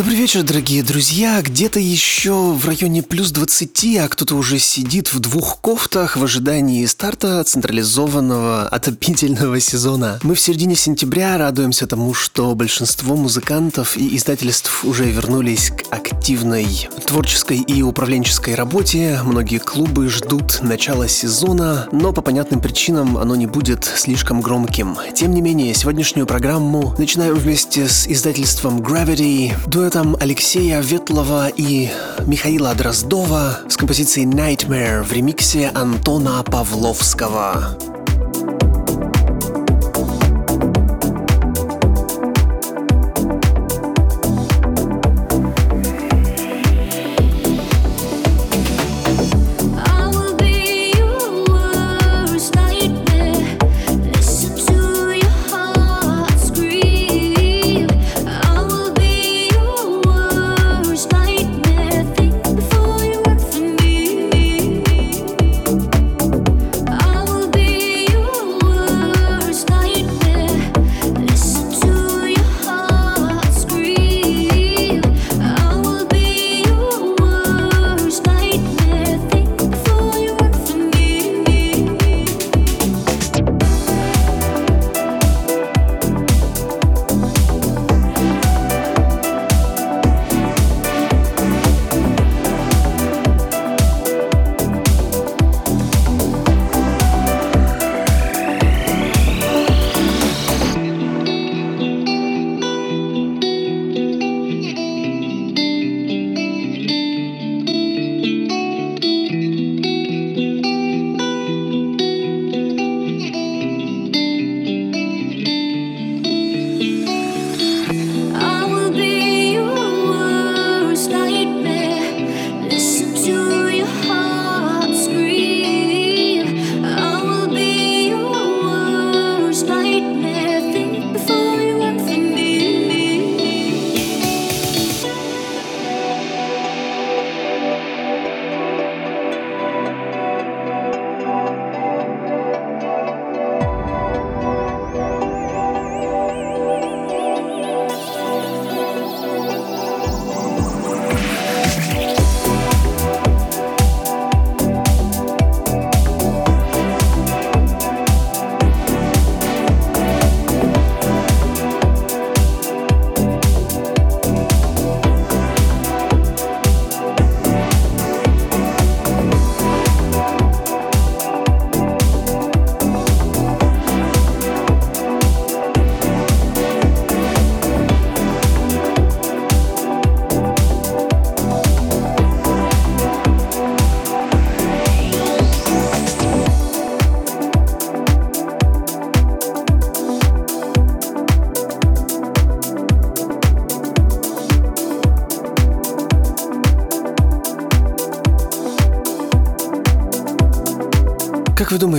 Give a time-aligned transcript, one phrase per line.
[0.00, 1.42] Добрый вечер, дорогие друзья.
[1.42, 6.86] Где-то еще в районе плюс 20, а кто-то уже сидит в двух кофтах в ожидании
[6.86, 10.18] старта централизованного отопительного сезона.
[10.22, 16.88] Мы в середине сентября радуемся тому, что большинство музыкантов и издательств уже вернулись к активной
[17.06, 19.20] творческой и управленческой работе.
[19.22, 24.96] Многие клубы ждут начала сезона, но по понятным причинам оно не будет слишком громким.
[25.14, 31.88] Тем не менее, сегодняшнюю программу начинаем вместе с издательством Gravity, дуэт дуэтом Алексея Ветлова и
[32.24, 37.99] Михаила Дроздова с композицией Nightmare в ремиксе Антона Павловского.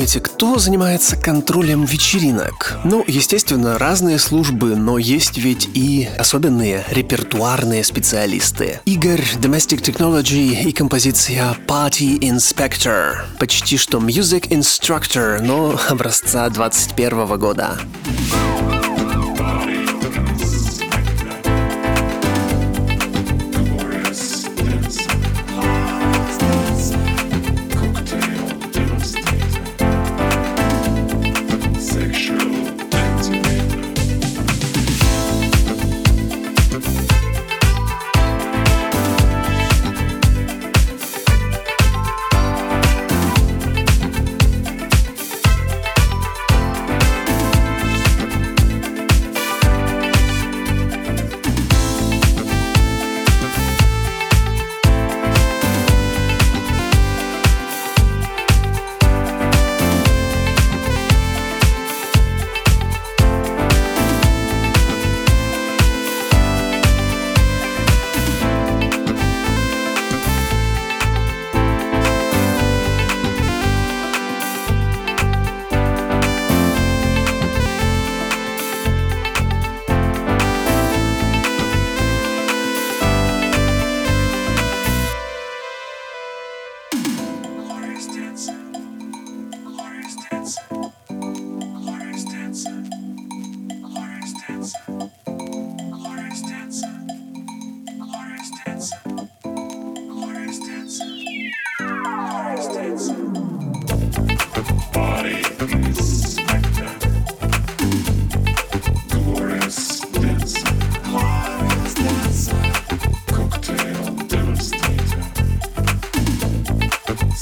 [0.02, 2.80] Думаете, кто занимается контролем вечеринок?
[2.84, 8.80] Ну, естественно, разные службы, но есть ведь и особенные репертуарные специалисты.
[8.86, 13.18] Игорь Domestic Technology и композиция Party Inspector.
[13.38, 17.78] Почти что Music Instructor, но образца 21 года.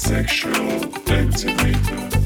[0.09, 0.53] sexual
[1.06, 2.19] activator.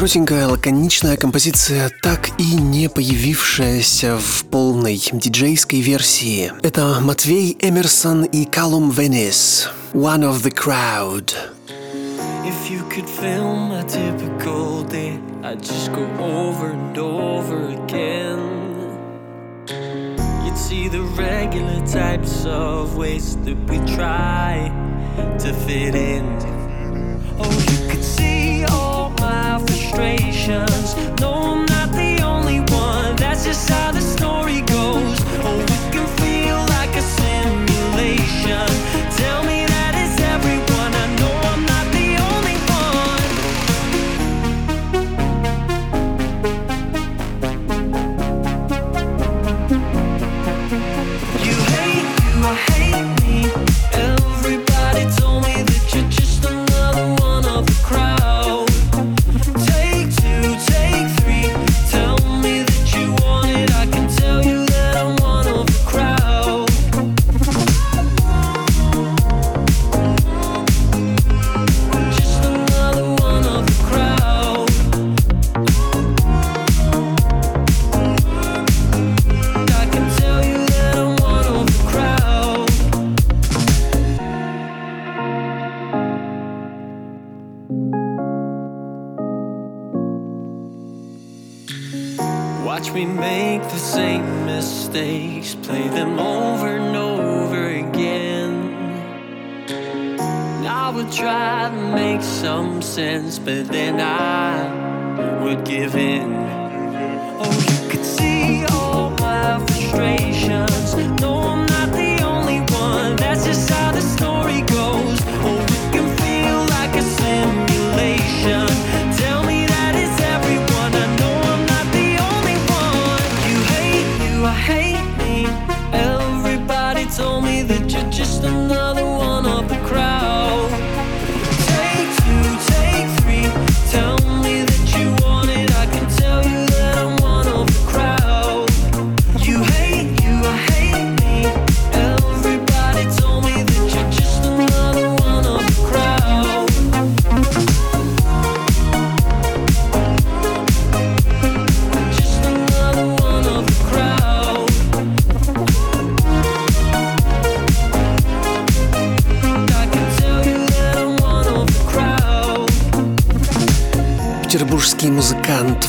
[0.00, 6.54] Коротенькая, лаконичная композиция, так и не появившаяся в полной диджейской версии.
[6.62, 9.68] Это Матвей Эмерсон и Калум Венес.
[9.92, 11.34] One of the crowd.
[12.46, 18.40] If you could film a typical day, I'd just go over and over again.
[20.46, 24.72] You'd see the regular types of ways that we try
[25.40, 26.49] to fit in.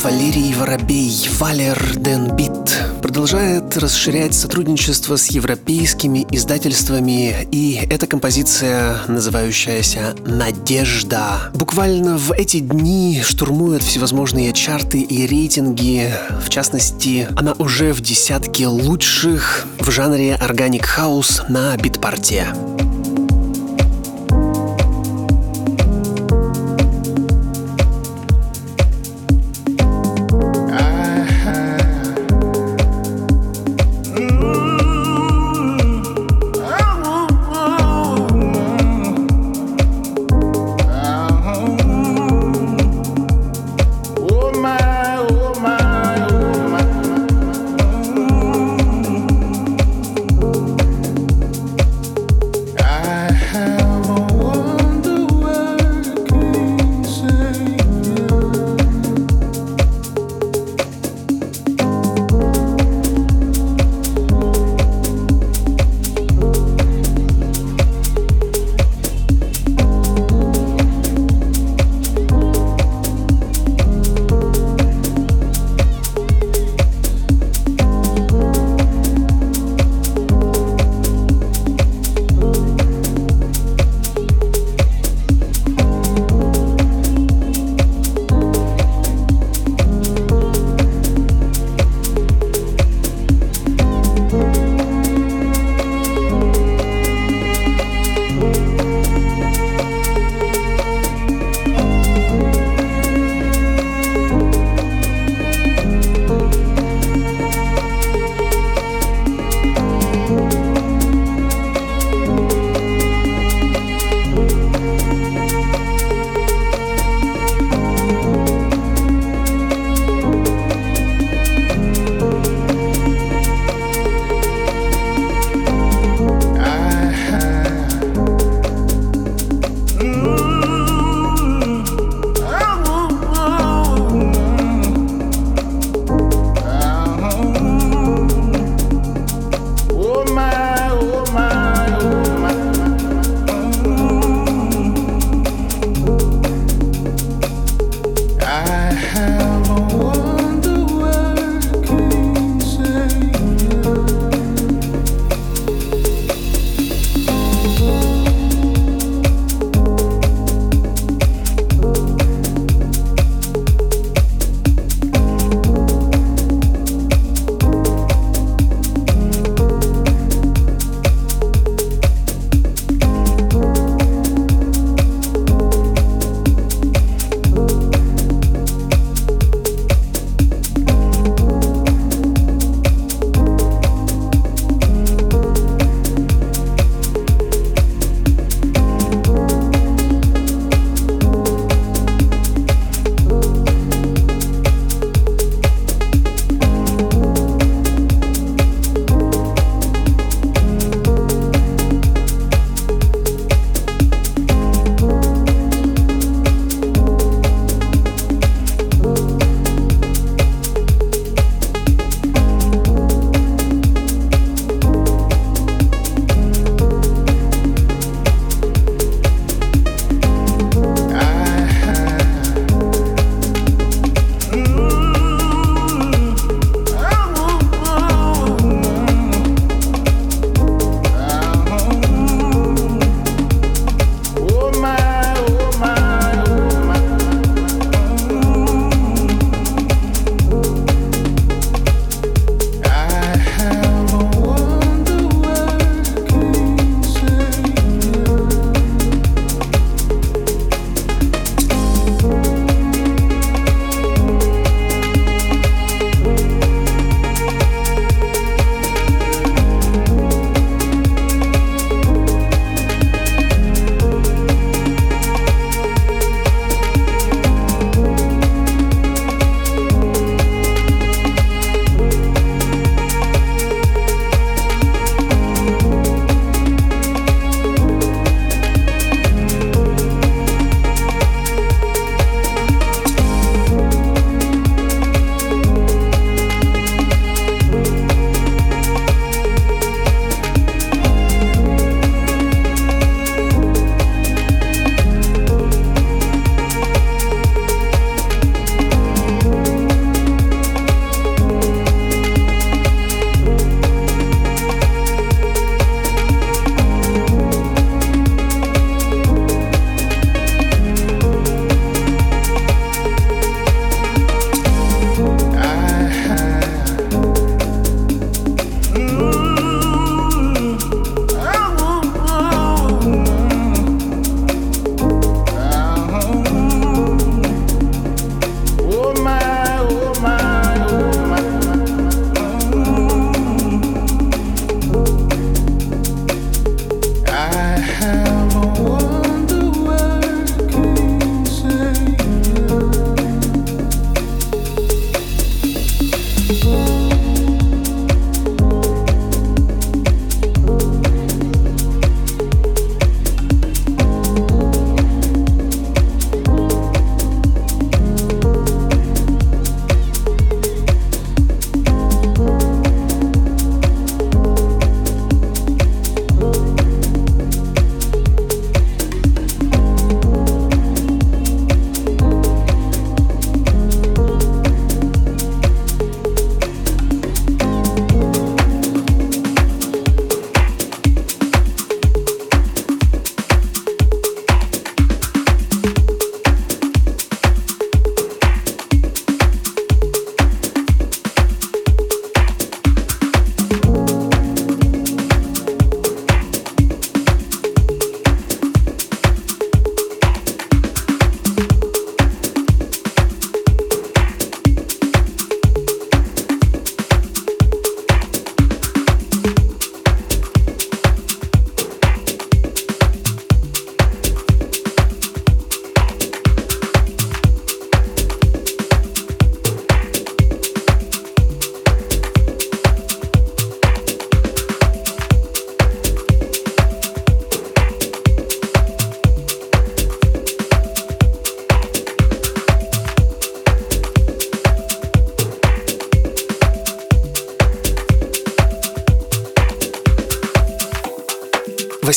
[0.04, 11.52] Валерий Воробей, Валер Денбит, продолжает расширять сотрудничество с европейскими издательствами, и эта композиция, называющаяся «Надежда»,
[11.54, 16.12] буквально в эти дни штурмует всевозможные чарты и рейтинги.
[16.44, 22.48] В частности, она уже в десятке лучших в жанре органик хаус на битпарте.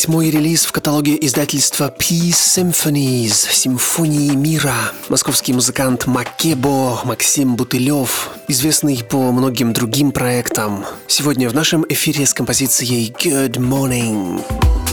[0.05, 4.75] Восьмой релиз в каталоге издательства Peace Symphonies «Симфонии мира».
[5.09, 10.85] Московский музыкант Макебо Максим Бутылев, известный по многим другим проектам.
[11.07, 14.84] Сегодня в нашем эфире с композицией «Good Morning».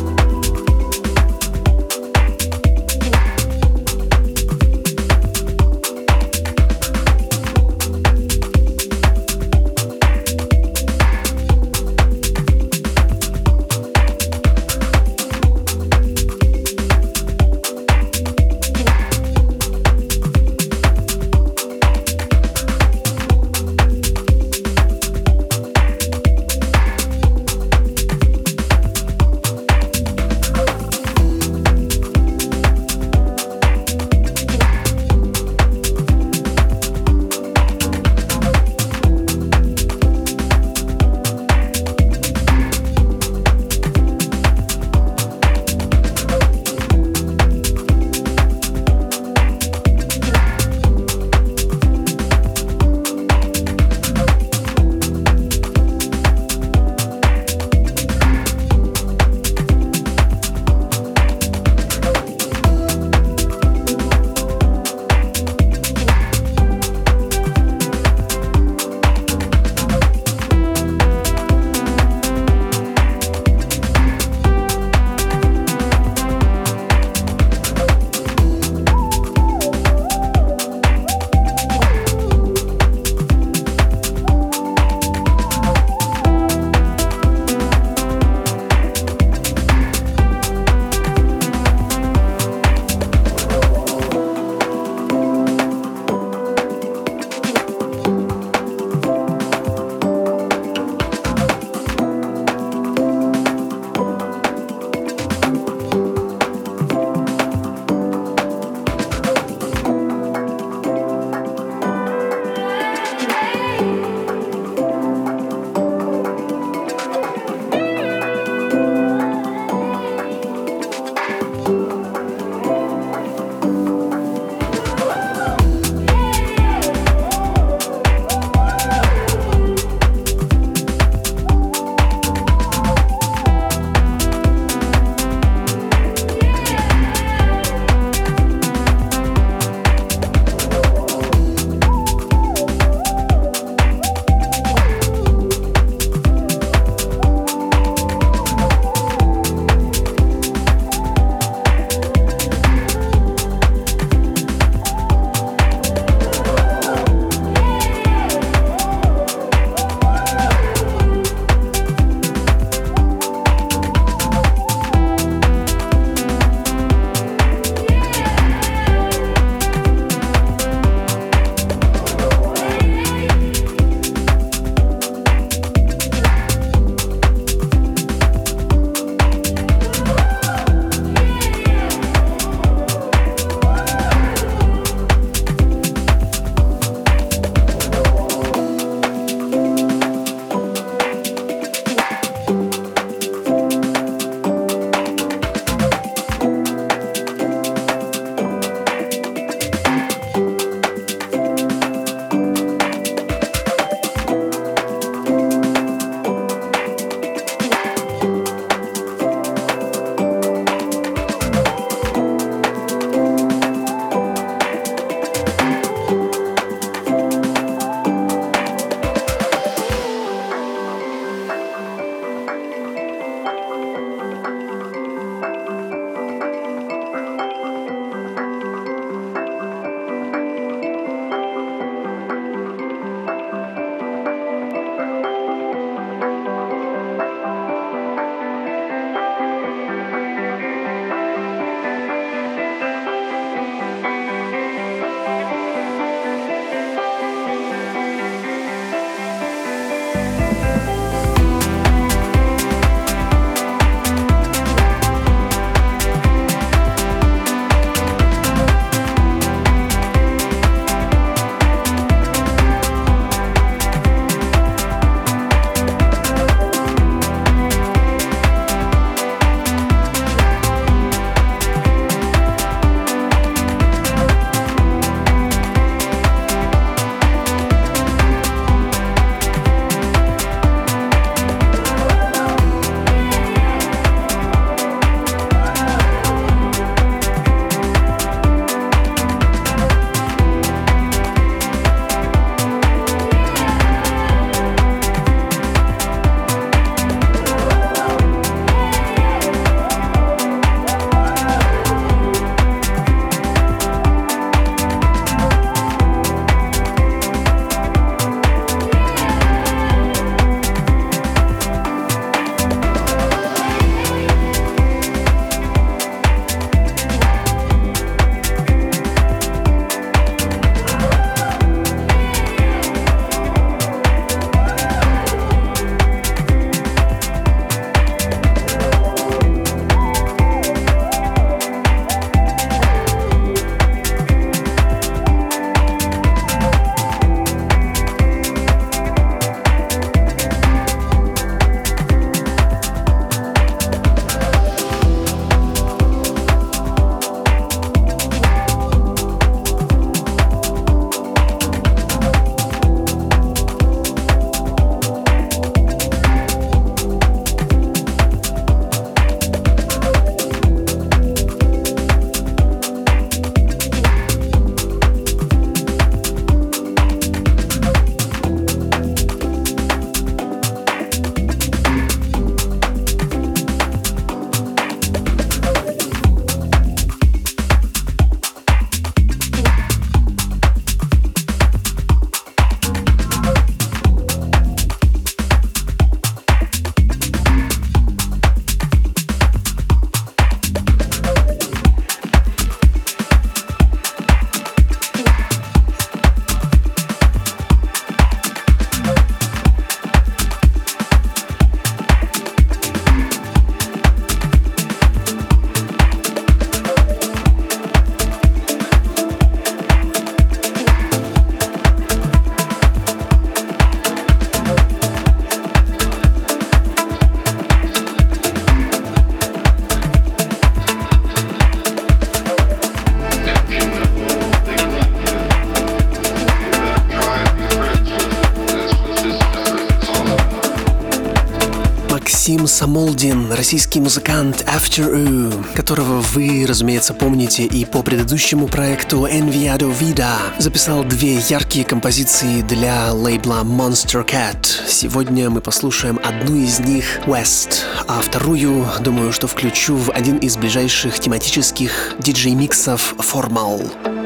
[432.72, 440.37] Самолдин, российский музыкант After U, которого вы, разумеется, помните и по предыдущему проекту Enviado Vida,
[440.56, 444.66] записал две яркие композиции для лейбла Monster Cat.
[444.88, 450.56] Сегодня мы послушаем одну из них West, а вторую, думаю, что включу в один из
[450.56, 454.21] ближайших тематических диджей-миксов Formal.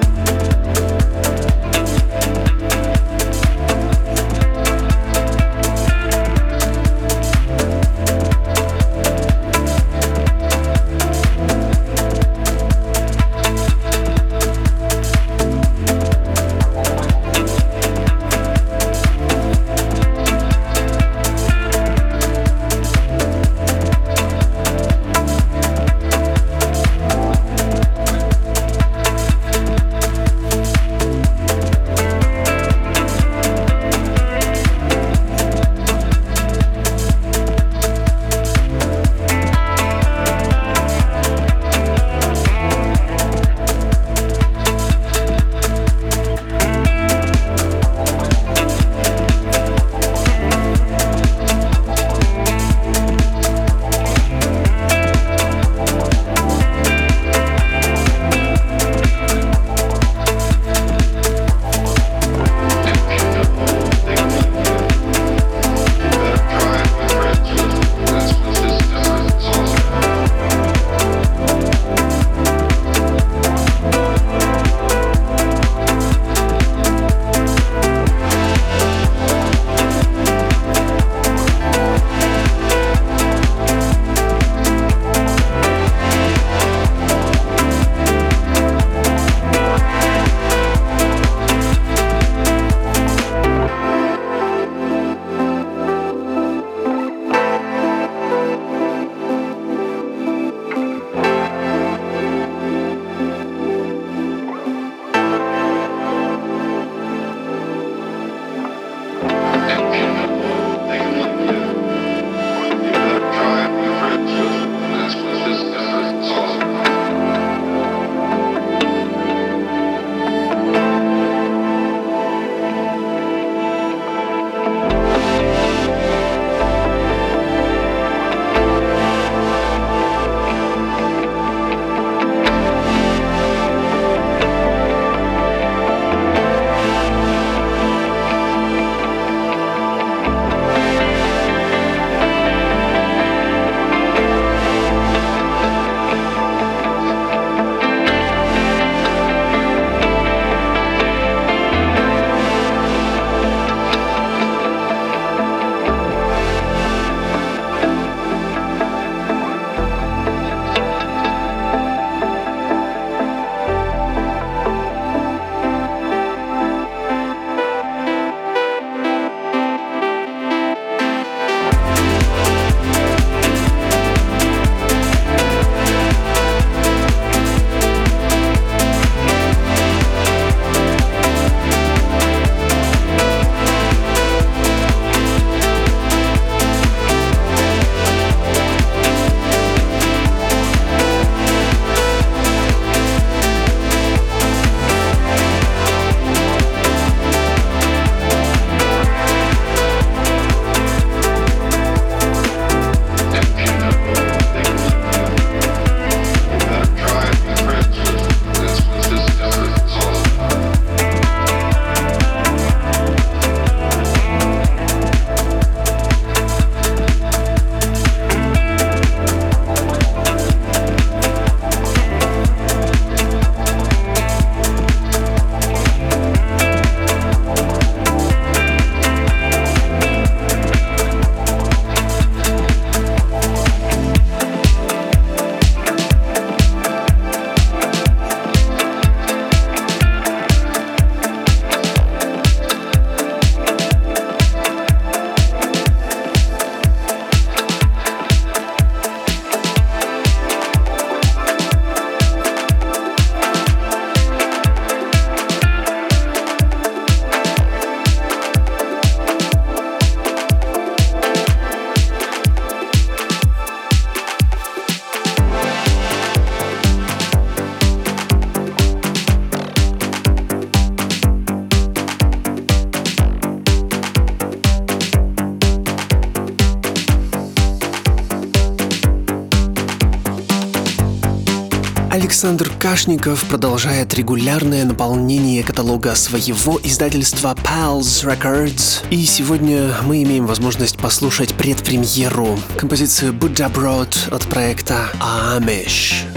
[282.88, 289.04] Кашников продолжает регулярное наполнение каталога своего издательства Pals Records.
[289.10, 296.35] И сегодня мы имеем возможность послушать предпремьеру композицию Buddha Broad от проекта Amish.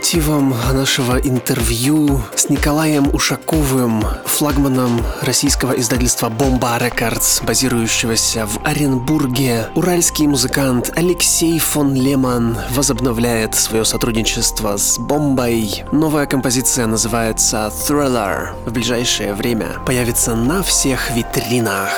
[0.00, 10.26] Мотивам нашего интервью с Николаем Ушаковым, флагманом российского издательства «Бомба Рекордс», базирующегося в Оренбурге, уральский
[10.26, 15.84] музыкант Алексей фон Леман возобновляет свое сотрудничество с «Бомбой».
[15.92, 18.54] Новая композиция называется «Thriller».
[18.64, 21.90] В ближайшее время появится на всех витринах.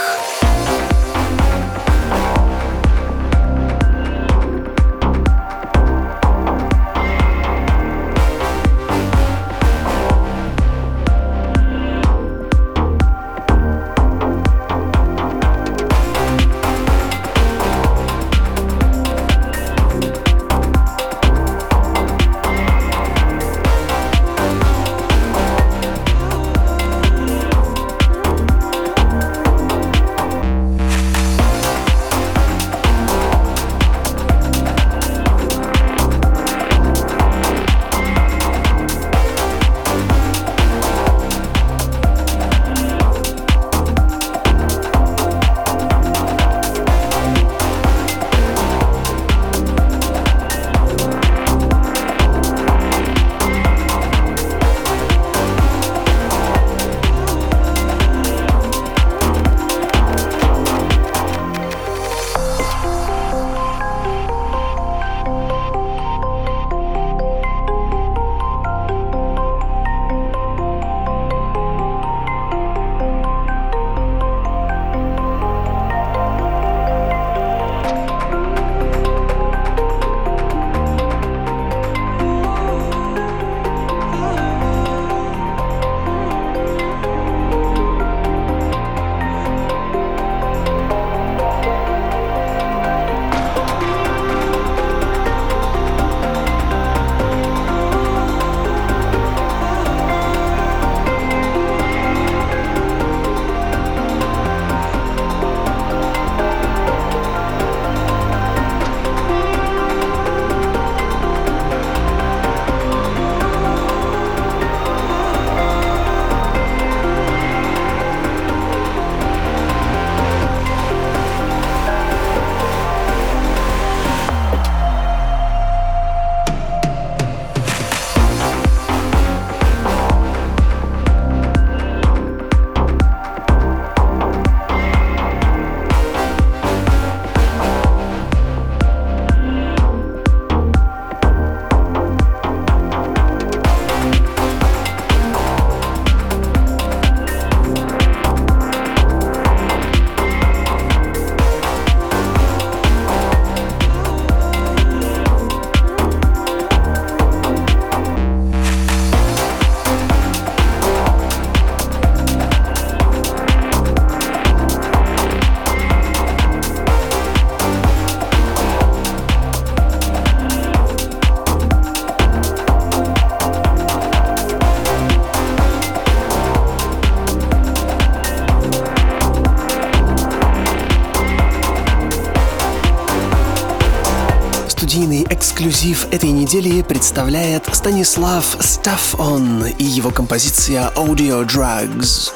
[185.72, 192.30] Эксклюзив этой недели представляет Станислав Стаффон и его композиция Audio Drugs.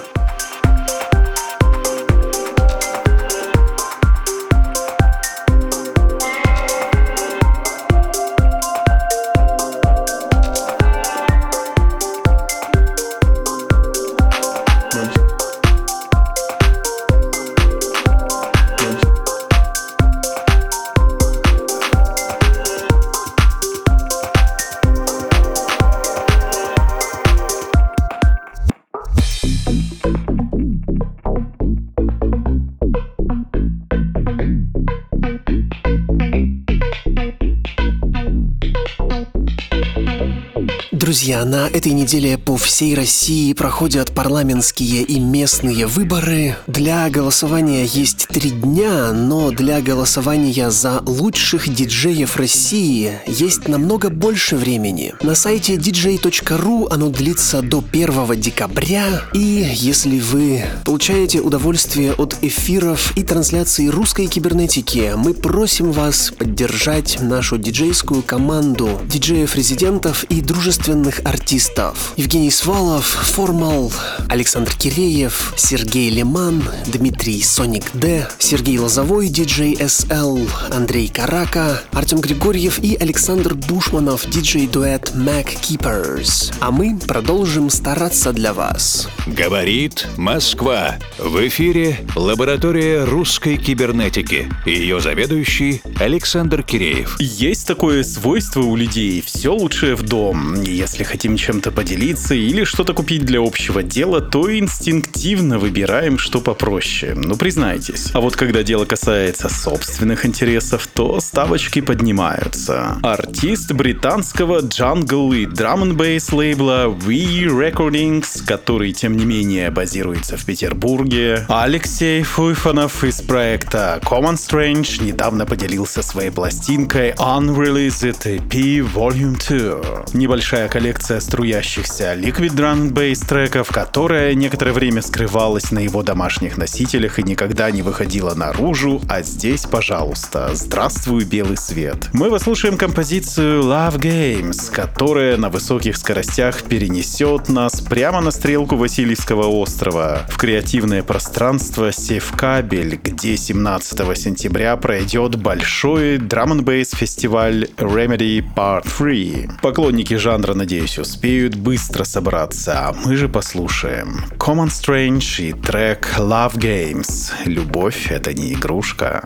[41.27, 46.55] Друзья, на этой неделе по всей России проходят парламентские и местные выборы.
[46.69, 54.55] Для голосования есть три дня, но для голосования за лучших диджеев России есть намного больше
[54.55, 55.15] времени.
[55.21, 63.13] На сайте dj.ru оно длится до 1 декабря, и если вы получаете удовольствие от эфиров
[63.17, 71.21] и трансляции русской кибернетики, мы просим вас поддержать нашу диджейскую команду диджеев-резидентов и дружественных иностранных
[71.25, 72.13] артистов.
[72.17, 73.93] Евгений Свалов, Формал,
[74.29, 80.41] Александр Киреев, Сергей Лиман, Дмитрий Соник Д, Сергей Лозовой, диджей СЛ,
[80.71, 86.55] Андрей Карака, Артем Григорьев и Александр Бушманов, диджей-дуэт Mac Keepers.
[86.61, 89.09] А мы продолжим стараться для вас.
[89.27, 90.97] Говорит Москва.
[91.19, 94.49] В эфире лаборатория русской кибернетики.
[94.65, 97.17] Ее заведующий Александр Киреев.
[97.21, 99.23] Есть такое свойство у людей.
[99.25, 100.61] Все лучшее в дом.
[100.63, 107.15] Если хотим чем-то поделиться или что-то купить для общего дела, то инстинктивно выбираем, что попроще.
[107.15, 108.11] Ну, признайтесь.
[108.13, 112.99] А вот когда дело касается собственных интересов, то ставочки поднимаются.
[113.03, 120.45] Артист британского джангл и драм н лейбла We Recordings, который, тем не менее, базируется в
[120.45, 130.05] Петербурге, Алексей Фуйфанов из проекта Common Strange недавно поделился своей пластинкой Unreleased EP Volume 2.
[130.15, 137.19] Небольшая коллекция струящихся Liquid Drum Bass треков, которая некоторое время скрывалась на его домашних носителях
[137.19, 142.09] и никогда не выходила наружу, а здесь, пожалуйста, здравствуй, белый свет.
[142.13, 149.47] Мы послушаем композицию Love Games, которая на высоких скоростях перенесет нас прямо на стрелку Васильевского
[149.47, 158.87] острова в креативное пространство Севкабель, где 17 сентября пройдет большой драм н фестиваль Remedy Part
[158.99, 159.51] 3.
[159.63, 166.15] Поклонники жанра на надеюсь, успеют быстро собраться, а мы же послушаем Common Strange и трек
[166.17, 167.33] Love Games.
[167.45, 169.25] Любовь— это не игрушка.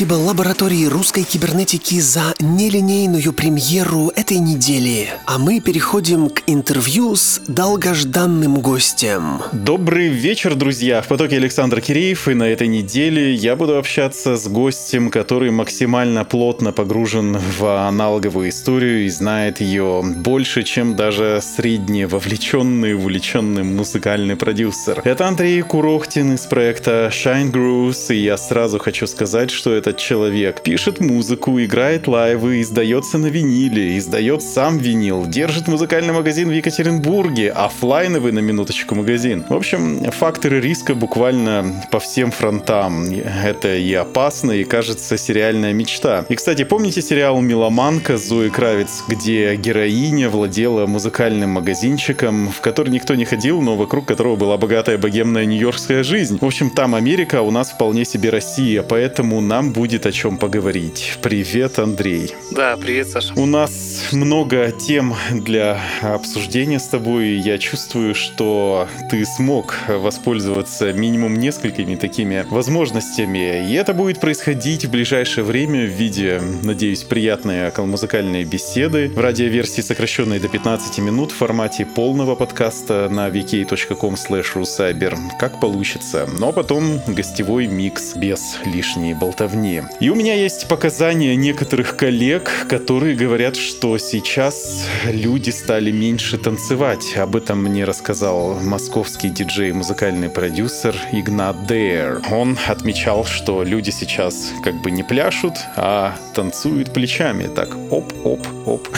[0.00, 5.10] Спасибо лаборатории русской кибернетики за нелинейную премьеру этой недели.
[5.26, 9.42] А мы переходим к интервью с долгожданным гостем.
[9.52, 11.02] Добрый вечер, друзья!
[11.02, 16.24] В потоке Александр Киреев, и на этой неделе я буду общаться с гостем, который максимально
[16.24, 24.36] плотно погружен в аналоговую историю и знает ее больше, чем даже средне вовлеченный, увлеченный музыкальный
[24.36, 25.02] продюсер.
[25.04, 30.62] Это Андрей Курохтин из проекта Shine Grooves, и я сразу хочу сказать, что этот человек
[30.62, 37.50] пишет музыку, играет лайвы, издается на виниле, издает сам винил, держит музыкальный магазин в Екатеринбурге,
[37.50, 39.44] офлайновый на минуточку магазин.
[39.48, 43.04] В общем, факторы риска буквально по всем фронтам.
[43.44, 46.24] Это и опасно, и кажется сериальная мечта.
[46.28, 53.16] И, кстати, помните сериал «Меломанка» Зои Кравец, где героиня владела музыкальным магазинчиком, в который никто
[53.16, 56.38] не ходил, но вокруг которого была богатая богемная нью-йоркская жизнь.
[56.40, 60.36] В общем, там Америка, а у нас вполне себе Россия, поэтому нам будет о чем
[60.36, 61.16] поговорить.
[61.22, 62.34] Привет, Андрей.
[62.50, 63.32] Да, привет, Саша.
[63.34, 67.30] У нас много тем для обсуждения с тобой.
[67.30, 73.70] Я чувствую, что ты смог воспользоваться минимум несколькими такими возможностями.
[73.70, 79.80] И это будет происходить в ближайшее время в виде, надеюсь, приятной музыкальной беседы в радиоверсии,
[79.80, 86.28] сокращенной до 15 минут в формате полного подкаста на vk.com rucyber, как получится.
[86.38, 89.69] Но потом гостевой микс без лишней болтовни.
[90.00, 97.16] И у меня есть показания некоторых коллег, которые говорят, что сейчас люди стали меньше танцевать.
[97.16, 102.22] Об этом мне рассказал московский диджей, музыкальный продюсер Игнат Дейр.
[102.30, 107.46] Он отмечал, что люди сейчас как бы не пляшут, а танцуют плечами.
[107.46, 108.88] Так, оп-оп-оп.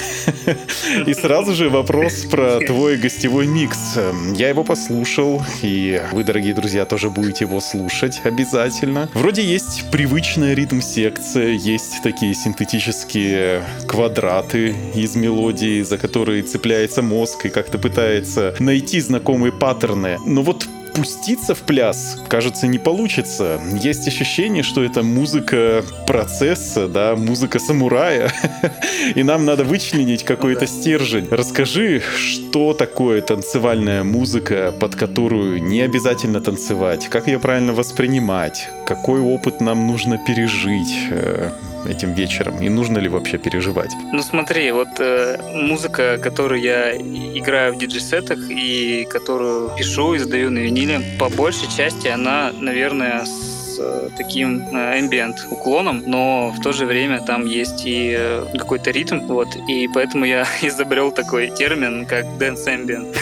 [1.06, 3.98] И сразу же вопрос про твой гостевой микс.
[4.34, 9.08] Я его послушал, и вы, дорогие друзья, тоже будете его слушать обязательно.
[9.14, 17.48] Вроде есть привычная ритм-секция, есть такие синтетические квадраты из мелодии, за которые цепляется мозг и
[17.48, 20.18] как-то пытается найти знакомые паттерны.
[20.26, 23.60] Но вот пуститься в пляс, кажется, не получится.
[23.74, 28.30] Есть ощущение, что это музыка процесса, да, музыка самурая,
[29.14, 31.28] и нам надо вычленить какой-то стержень.
[31.30, 39.20] Расскажи, что такое танцевальная музыка, под которую не обязательно танцевать, как ее правильно воспринимать, какой
[39.20, 41.08] опыт нам нужно пережить?
[41.10, 41.50] Э,
[41.86, 42.62] этим вечером?
[42.62, 43.92] И нужно ли вообще переживать?
[44.12, 50.50] Ну смотри, вот э, музыка, которую я играю в диджей-сетах и которую пишу и задаю
[50.50, 53.51] на виниле, по большей части она, наверное, с
[53.82, 59.20] э, таким ambient уклоном, но в то же время там есть и э, какой-то ритм,
[59.26, 63.14] вот, и поэтому я изобрел такой термин, как dance ambient.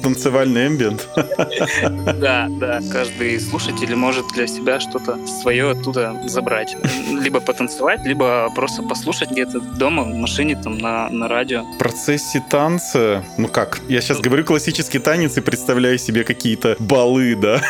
[0.02, 1.00] Танцевальный ambient?
[2.18, 2.80] Да, да.
[2.92, 6.76] Каждый слушатель может для себя что-то свое оттуда забрать.
[7.20, 11.62] Либо потанцевать, либо просто послушать где-то дома, в машине, там, на, на радио.
[11.62, 17.34] В процессе танца, ну как, я сейчас говорю классический танец и представляю себе какие-то балы,
[17.34, 17.60] да?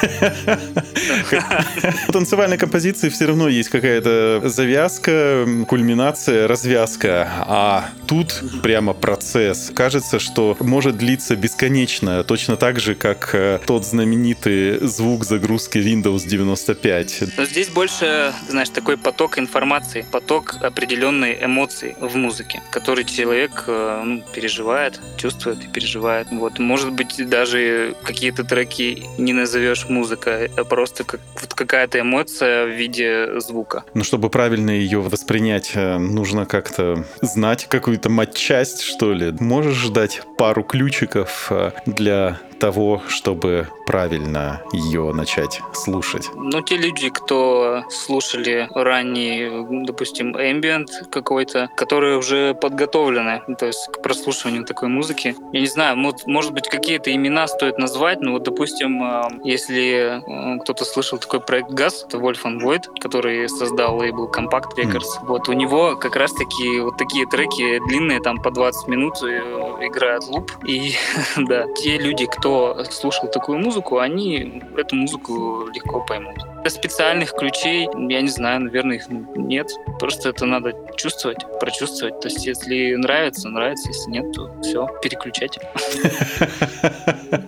[2.09, 9.71] У танцевальной композиции все равно есть какая-то завязка, кульминация, развязка, а тут прямо процесс.
[9.75, 16.27] Кажется, что может длиться бесконечно, точно так же, как э, тот знаменитый звук загрузки Windows
[16.27, 17.25] 95.
[17.37, 24.03] Но здесь больше, знаешь, такой поток информации, поток определенной эмоций в музыке, который человек э,
[24.03, 26.29] ну, переживает, чувствует и переживает.
[26.31, 31.53] Вот, может быть, даже какие-то треки не назовешь музыкой, а просто как, вот
[31.89, 33.85] какая-то эмоция в виде звука.
[33.95, 39.33] Но чтобы правильно ее воспринять, э, нужно как-то знать какую-то матчасть, что ли.
[39.41, 46.29] Можешь дать пару ключиков э, для того, чтобы правильно ее начать слушать?
[46.35, 54.03] Ну, те люди, кто слушали ранний, допустим, ambient какой-то, которые уже подготовлены, то есть к
[54.03, 55.35] прослушиванию такой музыки.
[55.53, 55.97] Я не знаю,
[56.27, 60.23] может, быть, какие-то имена стоит назвать, но вот, допустим, если
[60.63, 65.27] кто-то слышал такой проект ГАЗ, это Wolfgang Void, который создал лейбл Compact Records, mm.
[65.27, 69.39] вот у него как раз-таки вот такие треки длинные, там по 20 минут э,
[69.83, 70.93] играют луп, и
[71.37, 76.37] да, те люди, кто кто слушал такую музыку, они эту музыку легко поймут.
[76.67, 79.71] Специальных ключей, я не знаю, наверное, их нет.
[79.99, 82.21] Просто это надо чувствовать, прочувствовать.
[82.21, 85.59] То есть, если нравится, нравится, если нет, то все, переключать.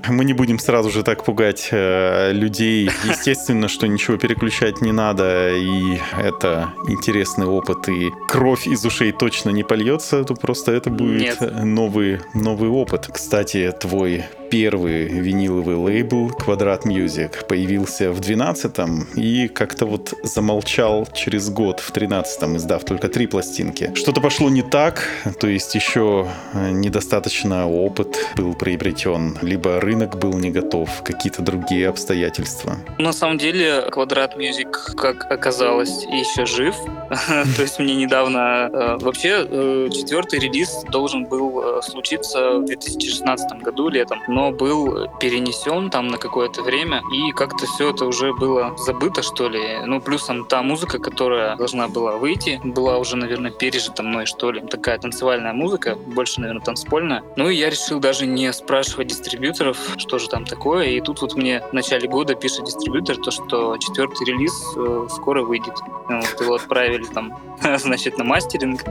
[0.08, 2.90] Мы не будем сразу же так пугать э, людей.
[3.04, 9.50] Естественно, что ничего переключать не надо, и это интересный опыт, и кровь из ушей точно
[9.50, 11.64] не польется, то просто это будет Нет.
[11.64, 13.08] новый, новый опыт.
[13.12, 21.06] Кстати, твой первый виниловый лейбл Квадрат Music появился в 12-м 12-м и как-то вот замолчал
[21.12, 23.92] через год, в 13-м, издав только три пластинки.
[23.94, 25.08] Что-то пошло не так,
[25.40, 31.88] то есть еще э, недостаточно опыт был приобретен, либо рынок был не готов, какие-то другие
[31.88, 32.76] обстоятельства.
[32.98, 36.74] На самом деле, Квадрат Music, как оказалось, еще жив.
[37.56, 38.70] То есть мне недавно...
[38.72, 45.90] э, Вообще, э, четвертый релиз должен был случиться в 2016 году летом, но был перенесен
[45.90, 49.78] там на какое-то время, и как-то все это уже было забыто, что ли.
[49.86, 54.60] Ну, плюсом та музыка, которая должна была выйти, была уже, наверное, пережита мной, что ли.
[54.60, 57.22] Такая танцевальная музыка, больше, наверное, танцпольная.
[57.36, 60.86] Ну, и я решил даже не спрашивать дистрибьюторов, что же там такое.
[60.86, 65.42] И тут вот мне в начале года пишет дистрибьютор, то, что четвертый релиз э, скоро
[65.42, 65.74] выйдет.
[66.08, 67.38] Ну, Вот, его отправили там,
[67.78, 68.82] значит, на мастеринг.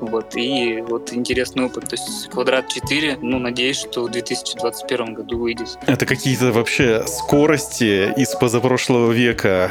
[0.00, 1.90] Вот, и вот интересный опыт.
[1.90, 5.78] То есть квадрат 4, ну, надеюсь, что в 2021 году выйдет.
[5.86, 9.25] Это какие-то вообще скорости из позапрошлого века.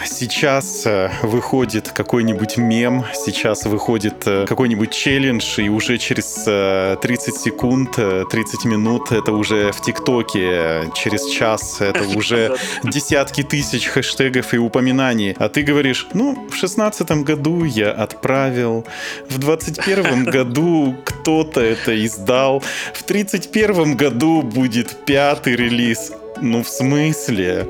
[0.06, 7.36] Сейчас э, выходит какой-нибудь мем, сейчас выходит э, какой-нибудь челлендж, и уже через э, 30
[7.36, 14.54] секунд, э, 30 минут это уже в ТикТоке, через час это уже десятки тысяч хэштегов
[14.54, 15.36] и упоминаний.
[15.38, 18.86] А ты говоришь, ну, в шестнадцатом году я отправил,
[19.30, 22.62] в двадцать первом году кто-то это издал,
[22.94, 26.12] в тридцать первом году будет пятый релиз.
[26.42, 27.68] Ну, в смысле?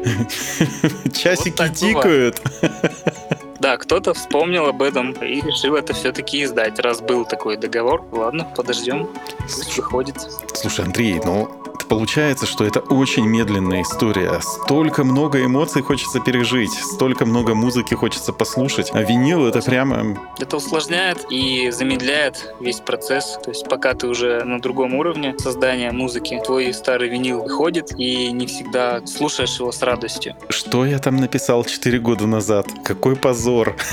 [1.14, 1.76] Часики бывает.
[1.76, 2.42] тикают.
[3.60, 8.06] Да, кто-то вспомнил об этом и решил это все-таки издать, раз был такой договор.
[8.12, 9.10] Ладно, подождем,
[9.40, 10.16] пусть выходит.
[10.54, 14.40] Слушай, Андрей, ну получается, что это очень медленная история.
[14.42, 18.92] Столько много эмоций хочется пережить, столько много музыки хочется послушать.
[18.94, 20.18] А винил это прямо...
[20.40, 23.40] Это усложняет и замедляет весь процесс.
[23.44, 28.32] То есть пока ты уже на другом уровне создания музыки, твой старый винил выходит и
[28.32, 30.36] не всегда слушаешь его с радостью.
[30.50, 32.68] Что я там написал 4 года назад?
[32.84, 33.76] Какой позор.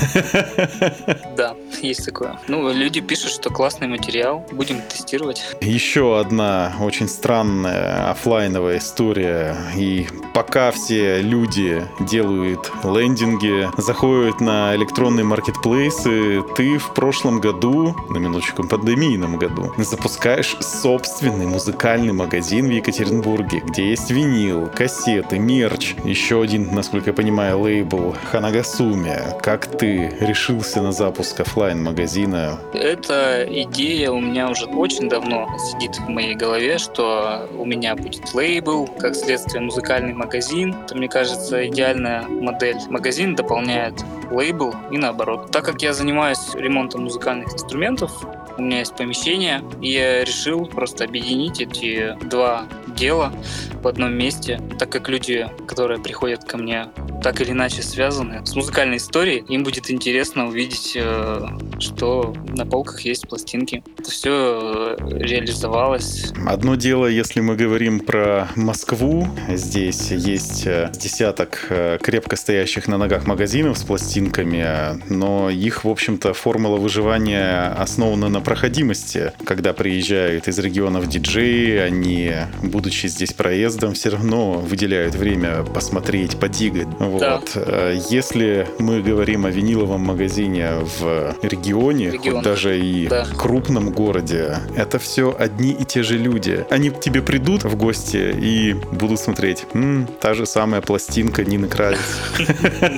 [1.35, 2.39] Да, есть такое.
[2.47, 5.43] Ну, люди пишут, что классный материал, будем тестировать.
[5.61, 9.55] Еще одна очень странная оффлайновая история.
[9.75, 18.17] И пока все люди делают лендинги, заходят на электронные маркетплейсы, ты в прошлом году, на
[18.17, 25.95] минуточку пандемийном году, запускаешь собственный музыкальный магазин в Екатеринбурге, где есть винил, кассеты, мерч.
[26.03, 29.17] Еще один, насколько я понимаю, лейбл Ханагасуми.
[29.41, 32.59] Как ты решился на запуск оффлайн магазина?
[32.73, 38.33] Эта идея у меня уже очень давно сидит в моей голове, что у меня будет
[38.33, 40.75] лейбл, как следствие музыкальный магазин.
[40.85, 42.77] Это, мне кажется, идеальная модель.
[42.89, 43.93] Магазин дополняет
[44.31, 45.51] лейбл и наоборот.
[45.51, 48.11] Так как я занимаюсь ремонтом музыкальных инструментов,
[48.57, 52.65] у меня есть помещение, и я решил просто объединить эти два
[52.95, 53.33] дела
[53.81, 56.87] в одном месте, так как люди, которые приходят ко мне,
[57.23, 61.47] так или иначе связаны с музыкальной историей, им будет интересно увидеть, э,
[61.79, 63.83] что на полках есть пластинки.
[63.97, 66.31] Это все реализовалось.
[66.45, 72.97] Одно дело, если мы говорим про Москву, здесь есть э, десяток э, крепко стоящих на
[72.97, 79.31] ногах магазинов с пластинками, но их, в общем-то, формула выживания основана на проходимости.
[79.45, 86.89] Когда приезжают из регионов диджеи, они, будучи здесь проездом, все равно выделяют время посмотреть, подигать.
[86.99, 87.05] Да.
[87.05, 87.51] Вот.
[87.55, 92.43] Э, Если мы говорим о виниловом магазине в регионе, хоть Регионах.
[92.43, 93.25] даже и Да.
[93.37, 96.65] крупном городе, это все одни и те же люди.
[96.69, 101.67] Они к тебе придут в гости и будут смотреть, «М, та же самая пластинка Нины
[101.67, 101.99] Кравец.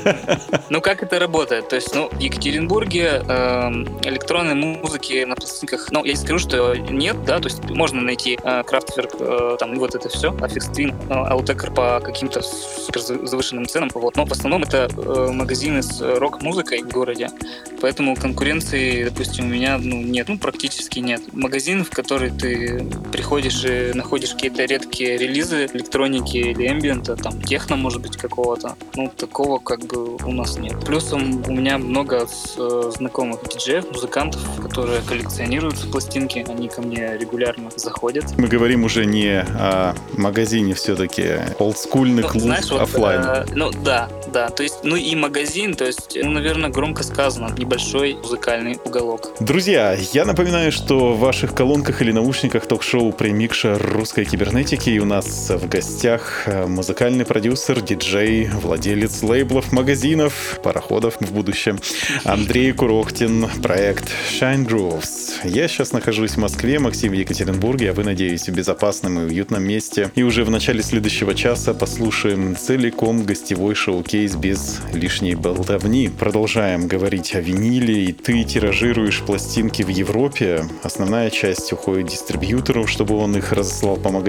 [0.70, 1.70] Ну, как это работает?
[1.70, 6.76] То есть, ну, в Екатеринбурге эм, электронной музыки на пластинках, ну, я не скажу, что
[6.76, 10.94] нет, да, то есть можно найти э, Крафтверк, э, там, вот это все, Affix Twin,
[11.10, 14.16] э, Аутекер по каким-то супер за- завышенным ценам, вот.
[14.16, 14.90] Но в основном это
[15.32, 17.30] магазины с рок-музыкой в городе,
[17.82, 21.22] поэтому конкуренции, допустим, у меня, ну, нет, ну, практически нет.
[21.34, 27.76] Магазин, в который ты приходишь и находишь какие-то редкие релизы электроники или эмбиента, там, техно,
[27.76, 30.80] может быть, какого-то, ну, такого как бы у нас нет.
[30.86, 32.28] Плюсом у меня много
[32.58, 38.26] э, знакомых диджеев, музыкантов, которые коллекционируют пластинки, они ко мне регулярно заходят.
[38.38, 44.10] Мы говорим уже не о магазине все-таки, олдскульный Ну, клуб знаешь, вот, э, ну да,
[44.32, 48.78] да, то есть, ну и магазин, то есть, ну, наверное, громко сказано, небольшой музыкальный музыкальный
[48.86, 49.32] уголок.
[49.40, 55.06] Друзья, я напоминаю, что в ваших колонках или наушниках ток-шоу «Премикша русской кибернетики» и у
[55.06, 61.80] нас в гостях э, музыкальный продюсер, диджей, владелец лейблов, магазинов, пароходов в будущем,
[62.26, 65.36] Андрей Курохтин, проект Shine Grooves.
[65.46, 69.64] Я сейчас нахожусь в Москве, Максим в Екатеринбурге, а вы, надеюсь, в безопасном и уютном
[69.64, 70.12] месте.
[70.16, 76.10] И уже в начале следующего часа послушаем целиком гостевой шоу-кейс без лишней болтовни.
[76.10, 80.66] Продолжаем говорить о виниле, и ты тиражируешь пластинки в Европе.
[80.84, 84.25] Основная часть уходит дистрибьютору, чтобы он их разослал по магазинам,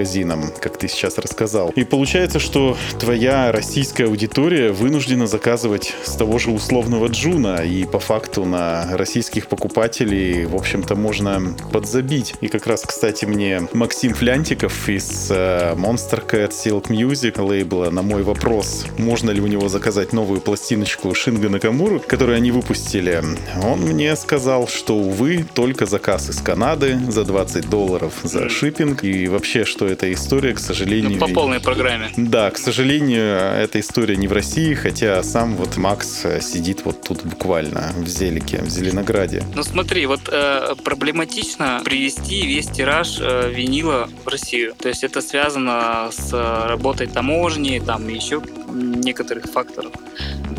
[0.59, 1.71] как ты сейчас рассказал.
[1.75, 7.99] И получается, что твоя российская аудитория вынуждена заказывать с того же условного Juno, и по
[7.99, 12.35] факту на российских покупателей, в общем-то, можно подзабить.
[12.41, 18.23] И как раз, кстати, мне Максим Флянтиков из э, Monstercat Silk Music лейбла на мой
[18.23, 23.23] вопрос, можно ли у него заказать новую пластиночку Шинго Накамуру, которую они выпустили,
[23.63, 29.03] он мне сказал, что, увы, только заказ из Канады за 20 долларов за shipping.
[29.03, 31.11] И вообще, что эта история, к сожалению...
[31.11, 32.09] Ну, по полной программе.
[32.17, 37.01] Да, к сожалению, эта история не в России, хотя сам вот Макс э, сидит вот
[37.01, 39.43] тут буквально в Зелике, в Зеленограде.
[39.55, 44.73] Ну смотри, вот э, проблематично привести весь тираж э, винила в Россию.
[44.79, 48.41] То есть это связано с э, работой таможни, там еще
[48.73, 49.91] некоторых факторов.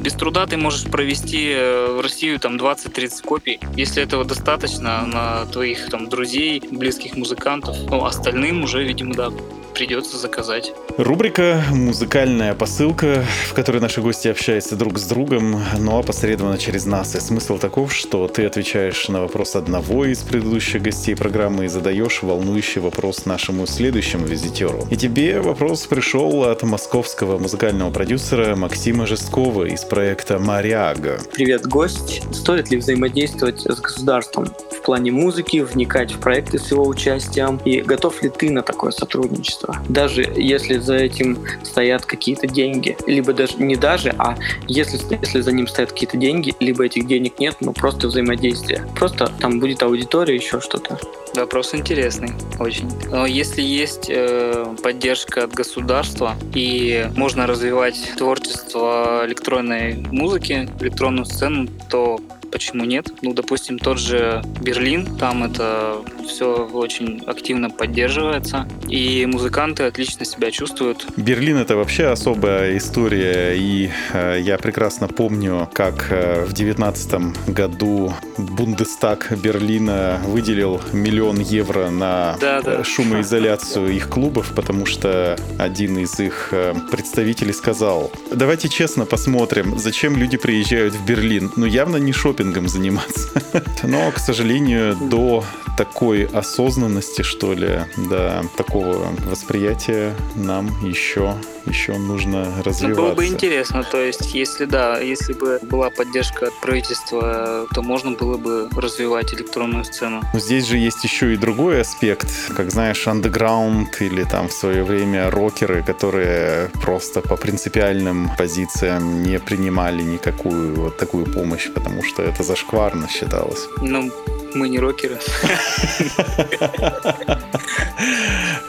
[0.01, 3.61] Без труда ты можешь провести э, в Россию там 20-30 копий.
[3.77, 9.31] Если этого достаточно на твоих там друзей, близких музыкантов, ну остальным уже, видимо, да,
[9.79, 10.73] придется заказать.
[10.97, 17.15] Рубрика «Музыкальная посылка», в которой наши гости общаются друг с другом, но опосредованно через нас.
[17.15, 22.23] И смысл таков, что ты отвечаешь на вопрос одного из предыдущих гостей программы и задаешь
[22.23, 24.85] волнующий вопрос нашему следующему визитеру.
[24.91, 31.19] И тебе вопрос пришел от московского музыкального продюсера Максима Жесткова из проекта «Мариага».
[31.33, 32.23] Привет, гость.
[32.33, 37.61] Стоит ли взаимодействовать с государством в плане музыки, вникать в проекты с его участием?
[37.65, 39.77] И готов ли ты на такое сотрудничество?
[39.89, 44.37] Даже если за этим стоят какие-то деньги, либо даже не даже, а
[44.67, 48.85] если, если за ним стоят какие-то деньги, либо этих денег нет, но просто взаимодействие.
[48.97, 50.99] Просто там будет аудитория, еще что-то.
[51.35, 52.91] Вопрос интересный, очень.
[53.11, 59.78] Но если есть э, поддержка от государства и можно развивать творчество электронной
[60.11, 62.21] музыки, электронную сцену, то
[62.51, 63.13] почему нет?
[63.23, 65.99] Ну, допустим, тот же Берлин, там это
[66.29, 71.07] все очень активно поддерживается, и музыканты отлично себя чувствуют.
[71.17, 78.13] Берлин— это вообще особая история, и э, я прекрасно помню, как э, в девятнадцатом году
[78.37, 82.81] Бундестаг Берлина выделил миллион евро на Да, да.
[82.81, 89.79] э, шумоизоляцию их клубов, потому что один из их э, представителей сказал, давайте честно посмотрим,
[89.79, 91.51] зачем люди приезжают в Берлин.
[91.57, 93.29] Ну, явно не шопингом заниматься.
[93.83, 95.45] Но, к сожалению, до
[95.77, 101.35] такой осознанности, что ли, до такого восприятия нам еще,
[101.67, 103.01] еще нужно Ну, развиваться.
[103.03, 108.13] было бы интересно, то есть, если да, если бы была поддержка от правительства, то можно
[108.13, 110.23] было бы развивать электронную сцену.
[110.33, 114.83] Но здесь же есть еще и другой аспект, как знаешь, андеграунд или там в свое
[114.85, 122.23] время рокеры, которые просто по принципиальным позициям не принимали никакую вот такую помощь, потому что
[122.23, 123.67] это зашкварно считалось.
[123.83, 124.11] Ну,
[124.55, 125.19] мы не рокеры.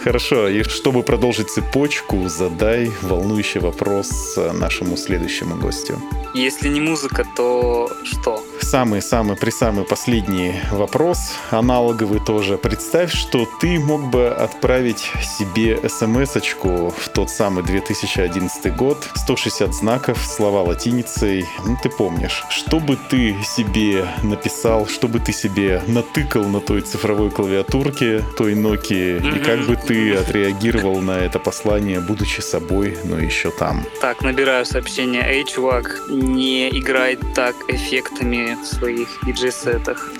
[0.03, 6.01] Хорошо, и чтобы продолжить цепочку, задай волнующий вопрос э, нашему следующему гостю.
[6.33, 8.43] Если не музыка, то что?
[8.61, 12.57] Самый-самый при самый последний вопрос, аналоговый тоже.
[12.57, 20.23] Представь, что ты мог бы отправить себе смс-очку в тот самый 2011 год, 160 знаков,
[20.23, 22.43] слова латиницей, ну ты помнишь.
[22.49, 28.53] Что бы ты себе написал, что бы ты себе натыкал на той цифровой клавиатурке, той
[28.53, 33.85] Nokia, и как бы ты отреагировал на это послание, будучи собой, но еще там.
[34.01, 35.23] Так, набираю сообщение.
[35.25, 40.11] Эй, чувак, не играй так эффектами в своих диджей-сетах.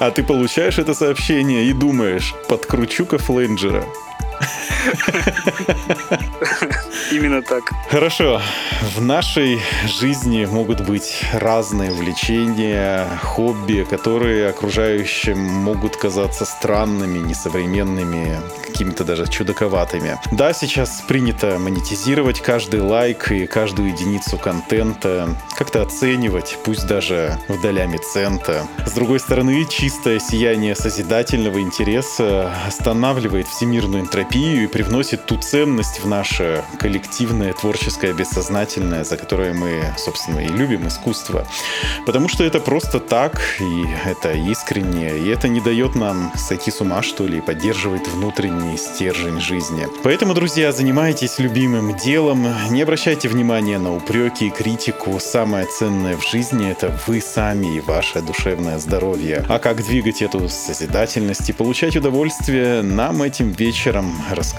[0.00, 3.84] А ты получаешь это сообщение и думаешь, подкручу-ка фленджера.
[7.10, 7.72] Именно так.
[7.90, 8.40] Хорошо.
[8.96, 19.04] В нашей жизни могут быть разные увлечения, хобби, которые окружающим могут казаться странными, несовременными, какими-то
[19.04, 20.18] даже чудаковатыми.
[20.32, 27.60] Да, сейчас принято монетизировать каждый лайк и каждую единицу контента, как-то оценивать, пусть даже в
[27.60, 28.66] долями цента.
[28.86, 36.08] С другой стороны, чистое сияние созидательного интереса останавливает всемирную энтропию и привносит ту ценность в
[36.08, 41.46] наше коллективное, творческое, бессознательное, за которое мы, собственно, и любим искусство.
[42.06, 46.80] Потому что это просто так, и это искренне, и это не дает нам сойти с
[46.80, 49.86] ума, что ли, и поддерживает внутренний стержень жизни.
[50.02, 55.20] Поэтому, друзья, занимайтесь любимым делом, не обращайте внимания на упреки и критику.
[55.20, 59.44] Самое ценное в жизни— это вы сами и ваше душевное здоровье.
[59.48, 64.12] А как двигать эту созидательность и получать удовольствие, нам этим вечером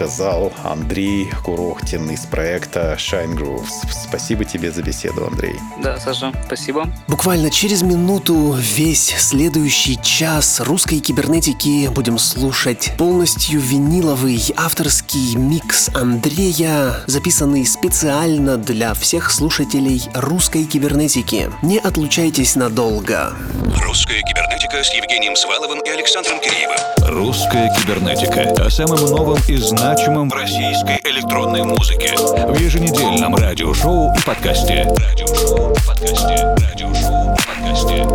[0.06, 3.72] рассказал Андрей Курохтин из проекта Shine Grooves.
[4.08, 5.56] Спасибо тебе за беседу, Андрей.
[5.82, 6.88] Да, Саша, спасибо.
[7.08, 16.98] Буквально через минуту весь следующий час русской кибернетики будем слушать полностью виниловый авторский микс Андрея,
[17.08, 21.50] записанный специально для всех слушателей русской кибернетики.
[21.64, 23.34] Не отлучайтесь надолго.
[23.82, 26.78] Русская кибернетика с Евгением Сваловым и Александром Киреевым.
[27.08, 29.58] Русская кибернетика о самом новом и
[29.96, 34.84] значимом в российской электронной музыке в еженедельном радиошоу и подкасте.
[34.84, 36.56] Радиошоу и подкасте.
[36.70, 38.06] Радиошоу и подкасте.